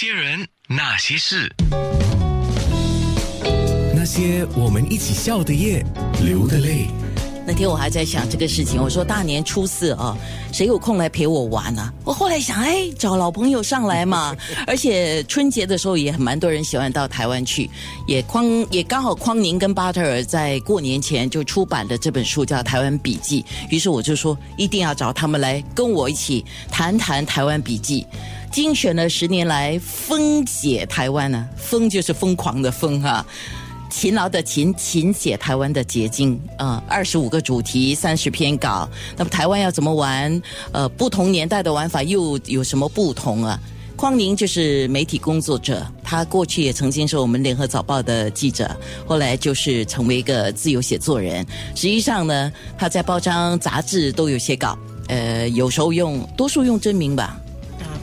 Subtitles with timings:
[0.00, 1.52] 些人，那些事，
[3.96, 5.84] 那些我们一起笑的夜，
[6.22, 6.86] 流的泪。
[7.44, 10.16] 那天我还在想这个事情，我说大年初四啊，
[10.52, 14.36] 谁有空来陪我玩呢、我后来想，哎，找老朋友上来嘛。
[14.68, 17.68] 而且春节的时候也蛮多人喜欢到台湾去，
[18.06, 23.42] 也匡也刚好匡宁跟巴特尔在过年前就出版了这本书，叫《台湾笔记》。
[23.68, 28.06] 于是我就说，一定要找他们来跟我一起谈谈台湾笔记。
[28.50, 33.24] 精选了十年来疯写台湾呢、疯就是疯狂的疯哈、
[33.90, 38.88] 勤劳的勤，勤写台湾的结晶啊，二十五个主题，三十篇稿。
[39.16, 40.42] 那么台湾要怎么玩？
[40.72, 43.60] 呃，不同年代的玩法又有什么不同啊？
[43.96, 48.70] 匡宁就是媒体工作者，他过去也曾经是我们联合早报的记者，
[49.06, 51.44] 后来就是成为一个自由写作人。
[51.74, 54.78] 实际上呢，他在报章、杂志都有写稿，
[55.08, 57.40] 呃，有时候用，多数用真名吧。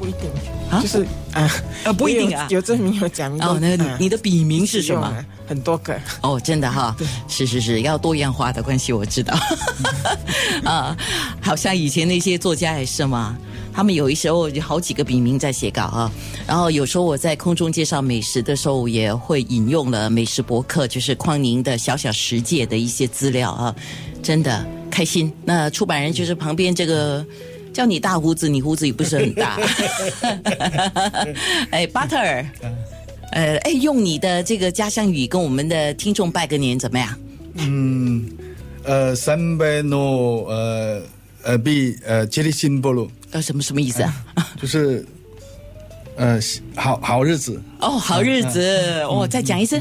[0.00, 0.30] 啊，不一定，
[0.70, 1.50] 啊就是啊，
[1.84, 5.12] 呃 不一定啊有有证明有假名哦，那啊你的笔名是什么？
[5.46, 6.96] 很多个，哦，真的哈，
[7.28, 9.36] 是是是，要多样化的关系，我知道。
[10.64, 10.96] 啊，
[11.42, 13.36] 好像以前那些作家也是嘛，
[13.72, 16.12] 他们有一时候有好几个笔名在写稿啊。
[16.46, 23.74] 然后有时候我在空中介绍美食的时候，也会引用了美食博客，就是匡宁的小小世界的一些资料啊，
[24.22, 25.32] 真的开心。
[25.44, 27.26] 那出版人就是旁边这个。
[27.72, 29.58] 叫你大胡子，你胡子也不是很大。
[31.70, 32.46] 哎，巴特尔，
[33.32, 37.16] 呃，哎，用你的这个家乡语跟我们的听众拜个年怎么样？
[37.54, 38.24] 嗯
[38.84, 41.02] 呃，三百诺呃
[41.42, 44.14] 呃比呃吉利辛波鲁，呃，什么什么意思啊？
[44.60, 45.04] 就是
[46.16, 46.38] 呃
[46.74, 49.80] 好好日子，哦，好日子，哦，再讲一次。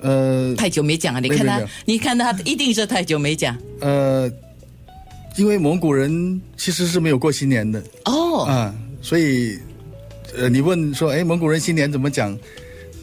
[0.00, 3.56] 呃太久没讲了，你看他你看他一定是太久没讲。
[3.80, 4.28] 呃，
[5.36, 9.58] 因为蒙古人其实是没有过新年的哦，啊，所以
[10.36, 12.38] 呃你问说，哎，蒙古人新年怎么讲？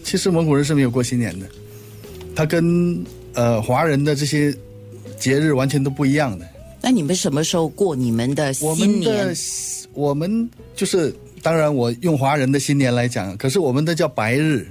[0.04, 1.46] 其实蒙古人是没有过新年的，
[2.36, 4.56] 他跟呃华人的这些
[5.20, 6.48] 节日完全都不一样的。
[6.82, 9.36] 那你们什么时候过你们的我新们的年？
[9.94, 14.68] 我们就是，当然我用华人的新年来讲，可是我们的叫白日，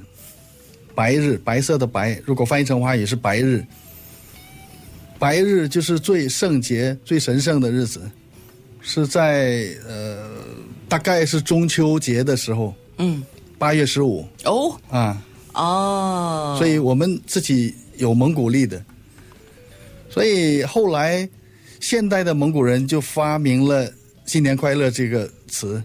[0.95, 3.65] 白日白色的白，如果翻译成华语是白日。
[5.19, 8.01] 白日就是最圣洁、最神圣的日子，
[8.81, 10.31] 是在呃，
[10.89, 13.23] 大概是中秋节的时候，嗯，
[13.59, 14.25] 八月十五。
[14.45, 14.81] 哦？
[14.89, 15.23] 啊，
[15.55, 18.83] 哦，所以我们自己有蒙古历的，
[20.09, 21.29] 所以后来
[21.81, 23.93] 现代的蒙古人就发明了
[24.25, 25.83] “新年快乐”这个词，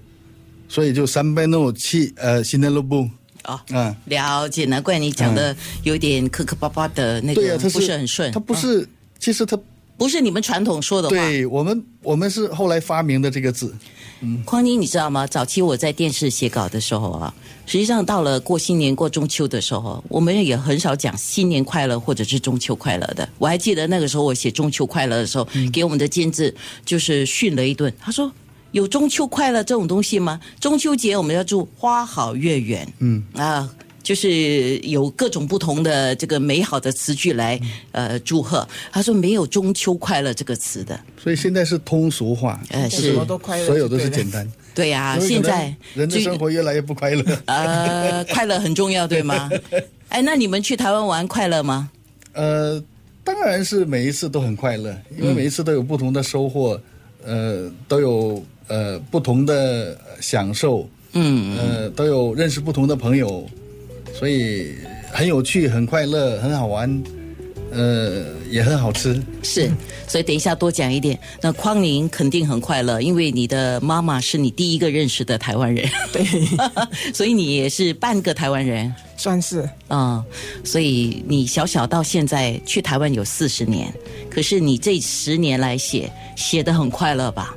[0.69, 3.09] 所以就三百诺七呃新年乐布
[3.45, 3.59] 哦。
[3.71, 8.31] 嗯，了解，难怪你讲的有点磕磕巴巴的那个，不是很顺。
[8.31, 8.87] 它不啊是，
[9.23, 9.57] 其实它
[9.95, 11.15] 不是你们传统说的话。
[11.15, 13.73] 对我们我们是后来发明的这个字，
[14.43, 15.25] 匡宁，你知道吗？
[15.25, 17.33] 早期我在电视写稿的时候啊，
[17.65, 23.29] 实际上到了过新年、过中秋的时候，我们也很少讲新年快乐或者是中秋快乐的。
[23.37, 26.53] 我还记得那个时候我写中秋快乐的时候，给我们的监制
[26.83, 28.29] 就是训了一顿，他说。
[28.73, 30.39] 有中秋快乐这种东西吗？
[30.59, 33.69] 中秋节我们要祝花好月圆，嗯啊，
[34.03, 37.57] 就是有各种不同的这个美好的词句来
[37.93, 38.67] 呃祝贺。
[38.91, 44.29] 他说没有中秋快乐这个词的，所以现在是通俗化，呃什是么都快乐，所有都是简。
[44.29, 44.51] 单。
[44.75, 47.23] 对呀、现在人的生活越来越不快乐。
[47.45, 49.47] 呃，快乐很重要，对吗？
[50.09, 51.91] 哎，那你们去台湾玩快乐吗？
[52.31, 52.83] 呃，
[53.23, 56.81] 当然是每一次都很快乐，因为每一次都有不同的收获，
[57.23, 63.47] 呃，都有呃不同的享受，嗯，呃，都有认识不同的朋友，
[64.13, 64.75] 所以
[65.11, 67.03] 很有趣、很快乐、很好玩，
[67.71, 69.21] 呃，也很好吃。
[69.41, 69.69] 是，
[70.07, 71.17] 所以等一下多讲一点。
[71.41, 76.23] 那匡宁肯定很快乐，因为你的妈妈是你第一个认识的台湾人，对，
[77.13, 80.23] 所以你也是半个台湾人算是啊、
[80.63, 83.91] 所以你小小到现在去台湾有四十年，
[84.29, 87.55] 可是你这十年来写写的很快乐吧？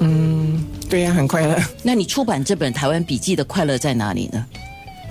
[0.00, 4.44] 嗯，对呀、很快乐，那你出版这本《台湾笔记》的快乐在哪里呢？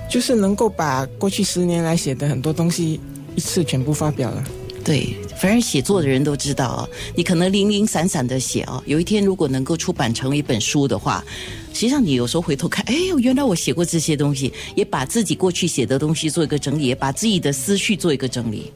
[0.10, 3.00] 就是能够把过去十年来写的很多东西
[3.36, 4.44] 一次全部发表了。
[4.84, 11.24] 对，反正写作的人都知道啊，你可能零零散散的写啊，有一天如果能够出版成为一本书的话，
[11.74, 18.74] 实际上你有时候回头看，哎呦，原来我写过这些东西，也把自己过去写的东西做一个整理，也把自己的思绪做一个整理，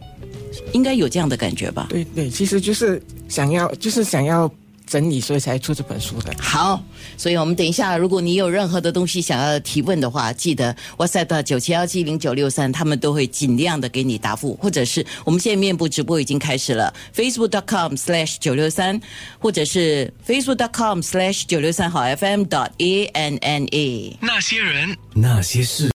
[0.71, 1.87] 应该有这样的感觉吧？
[1.89, 4.49] 对对，其实就是想要，就是想要
[4.87, 6.33] 整理，所以才出这本书的。
[6.39, 6.81] 好，
[7.17, 18.99] 所以我们等一下，如果你有任何的东西想要提问的话，记得 WhatsApp 到九七幺七零九六三，他们都会尽量的给你答复，或者是我们现在面部直播已经开始了，Facebook.com/slash 九六三，
[19.37, 24.17] 或者是 Facebook.com/slash 九六三好 FM dot A N N A。
[24.21, 25.85] 那些人，那些事。